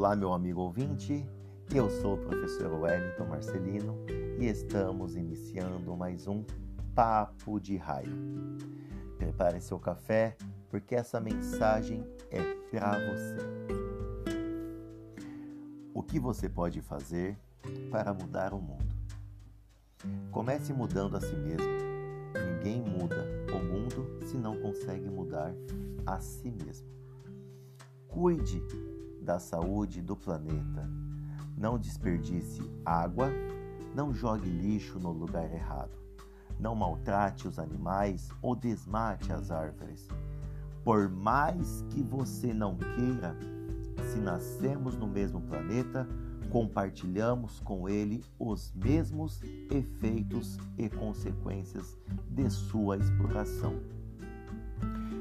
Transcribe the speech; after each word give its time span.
Olá, 0.00 0.16
meu 0.16 0.32
amigo 0.32 0.62
ouvinte. 0.62 1.28
Eu 1.74 1.90
sou 1.90 2.14
o 2.14 2.18
professor 2.18 2.72
Wellington 2.72 3.26
Marcelino 3.26 3.98
e 4.40 4.46
estamos 4.46 5.14
iniciando 5.14 5.94
mais 5.94 6.26
um 6.26 6.42
Papo 6.94 7.60
de 7.60 7.76
Raio. 7.76 8.10
Prepare 9.18 9.60
seu 9.60 9.78
café, 9.78 10.38
porque 10.70 10.94
essa 10.94 11.20
mensagem 11.20 12.02
é 12.30 12.40
para 12.70 12.92
você. 12.92 13.36
O 15.92 16.02
que 16.02 16.18
você 16.18 16.48
pode 16.48 16.80
fazer 16.80 17.38
para 17.90 18.14
mudar 18.14 18.54
o 18.54 18.58
mundo? 18.58 18.96
Comece 20.30 20.72
mudando 20.72 21.18
a 21.18 21.20
si 21.20 21.36
mesmo. 21.36 21.72
Ninguém 22.54 22.80
muda 22.80 23.22
o 23.52 23.62
mundo 23.62 24.18
se 24.24 24.38
não 24.38 24.58
consegue 24.62 25.10
mudar 25.10 25.52
a 26.06 26.18
si 26.20 26.50
mesmo. 26.50 26.88
Cuide 28.08 28.62
da 29.22 29.38
saúde 29.38 30.02
do 30.02 30.16
planeta. 30.16 30.88
Não 31.56 31.78
desperdice 31.78 32.62
água, 32.84 33.30
não 33.94 34.14
jogue 34.14 34.48
lixo 34.48 34.98
no 34.98 35.12
lugar 35.12 35.52
errado. 35.52 35.98
Não 36.58 36.74
maltrate 36.74 37.48
os 37.48 37.58
animais 37.58 38.28
ou 38.42 38.54
desmate 38.54 39.32
as 39.32 39.50
árvores. 39.50 40.08
Por 40.84 41.08
mais 41.08 41.84
que 41.90 42.02
você 42.02 42.54
não 42.54 42.76
queira, 42.76 43.36
se 44.10 44.18
nascemos 44.18 44.96
no 44.96 45.06
mesmo 45.06 45.40
planeta, 45.42 46.08
compartilhamos 46.50 47.60
com 47.60 47.88
ele 47.88 48.24
os 48.38 48.72
mesmos 48.74 49.40
efeitos 49.70 50.58
e 50.76 50.88
consequências 50.88 51.96
de 52.28 52.50
sua 52.50 52.96
exploração. 52.96 53.74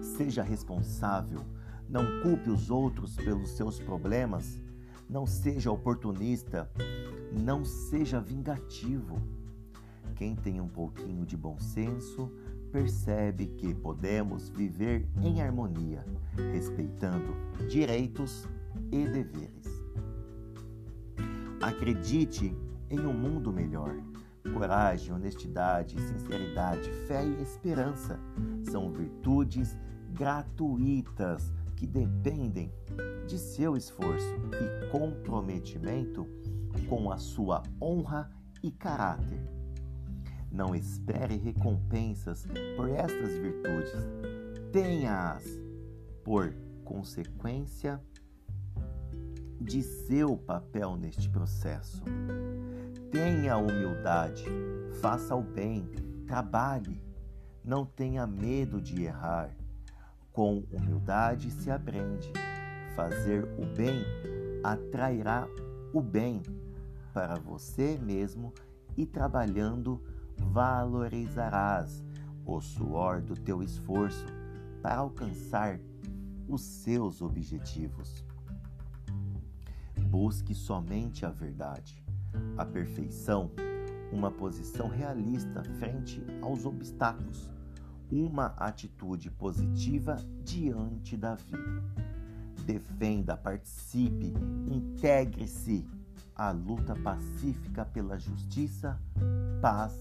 Seja 0.00 0.42
responsável 0.42 1.44
não 1.88 2.20
culpe 2.22 2.50
os 2.50 2.70
outros 2.70 3.14
pelos 3.16 3.50
seus 3.50 3.78
problemas. 3.78 4.60
Não 5.08 5.26
seja 5.26 5.70
oportunista. 5.70 6.70
Não 7.32 7.64
seja 7.64 8.20
vingativo. 8.20 9.20
Quem 10.16 10.34
tem 10.34 10.60
um 10.60 10.68
pouquinho 10.68 11.24
de 11.24 11.36
bom 11.36 11.58
senso 11.58 12.30
percebe 12.72 13.46
que 13.46 13.74
podemos 13.74 14.48
viver 14.48 15.06
em 15.22 15.40
harmonia, 15.40 16.04
respeitando 16.52 17.34
direitos 17.68 18.46
e 18.90 19.06
deveres. 19.06 19.66
Acredite 21.60 22.56
em 22.90 23.00
um 23.00 23.12
mundo 23.12 23.52
melhor. 23.52 23.94
Coragem, 24.52 25.12
honestidade, 25.12 26.00
sinceridade, 26.00 26.90
fé 27.06 27.24
e 27.24 27.42
esperança 27.42 28.18
são 28.62 28.92
virtudes 28.92 29.76
gratuitas 30.12 31.52
que 31.76 31.86
dependem 31.86 32.72
de 33.26 33.38
seu 33.38 33.76
esforço 33.76 34.34
e 34.52 34.90
comprometimento 34.90 36.26
com 36.88 37.12
a 37.12 37.18
sua 37.18 37.62
honra 37.80 38.30
e 38.62 38.70
caráter. 38.70 39.40
Não 40.50 40.74
espere 40.74 41.36
recompensas 41.36 42.46
por 42.76 42.88
estas 42.88 43.36
virtudes, 43.38 43.92
tenha-as 44.72 45.44
por 46.24 46.52
consequência 46.84 48.00
de 49.60 49.82
seu 49.82 50.36
papel 50.36 50.96
neste 50.96 51.28
processo. 51.28 52.02
Tenha 53.10 53.56
humildade, 53.56 54.44
faça 55.00 55.34
o 55.34 55.42
bem, 55.42 55.84
trabalhe, 56.26 57.02
não 57.64 57.84
tenha 57.84 58.26
medo 58.26 58.80
de 58.80 59.02
errar 59.02 59.50
com 60.36 60.62
humildade 60.70 61.50
se 61.50 61.70
aprende. 61.70 62.30
Fazer 62.94 63.44
o 63.58 63.64
bem 63.74 64.04
atrairá 64.62 65.48
o 65.94 66.02
bem 66.02 66.42
para 67.14 67.36
você 67.36 67.96
mesmo 67.96 68.52
e 68.98 69.06
trabalhando 69.06 69.98
valorizarás 70.36 72.04
o 72.44 72.60
suor 72.60 73.22
do 73.22 73.34
teu 73.34 73.62
esforço 73.62 74.26
para 74.82 74.96
alcançar 74.96 75.80
os 76.46 76.60
seus 76.60 77.22
objetivos. 77.22 78.22
Busque 80.10 80.54
somente 80.54 81.24
a 81.24 81.30
verdade, 81.30 82.04
a 82.58 82.64
perfeição, 82.66 83.50
uma 84.12 84.30
posição 84.30 84.88
realista 84.88 85.64
frente 85.78 86.22
aos 86.42 86.66
obstáculos 86.66 87.55
uma 88.10 88.46
atitude 88.56 89.30
positiva 89.30 90.16
diante 90.44 91.16
da 91.16 91.34
vida. 91.34 91.82
Defenda, 92.64 93.36
participe, 93.36 94.32
integre-se 94.70 95.86
à 96.34 96.50
luta 96.50 96.94
pacífica 96.96 97.84
pela 97.84 98.18
justiça, 98.18 99.00
paz 99.60 99.94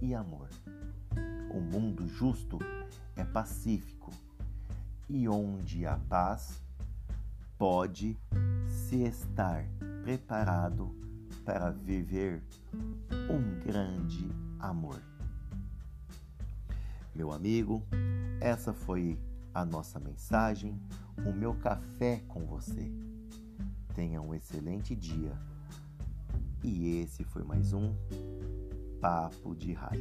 e 0.00 0.14
amor. 0.14 0.48
O 1.52 1.60
mundo 1.60 2.06
justo 2.06 2.58
é 3.16 3.24
pacífico 3.24 4.12
e 5.10 5.28
onde 5.28 5.84
há 5.86 5.98
paz, 6.08 6.62
pode 7.58 8.16
se 8.66 9.02
estar 9.02 9.64
preparado 10.02 10.94
para 11.44 11.70
viver 11.70 12.42
um 13.28 13.58
grande 13.58 14.30
amor. 14.60 15.09
Meu 17.20 17.32
amigo, 17.32 17.82
essa 18.40 18.72
foi 18.72 19.18
a 19.52 19.62
nossa 19.62 20.00
mensagem, 20.00 20.80
o 21.18 21.30
meu 21.30 21.54
café 21.54 22.22
com 22.26 22.46
você. 22.46 22.90
Tenha 23.94 24.22
um 24.22 24.34
excelente 24.34 24.96
dia. 24.96 25.38
E 26.64 27.02
esse 27.02 27.22
foi 27.22 27.44
mais 27.44 27.74
um 27.74 27.94
Papo 29.02 29.54
de 29.54 29.74
Raia. 29.74 30.00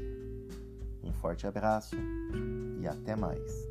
Um 1.04 1.12
forte 1.12 1.46
abraço 1.46 1.98
e 2.80 2.88
até 2.88 3.18
mais. 3.18 3.69